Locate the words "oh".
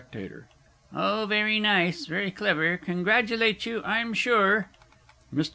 0.95-1.27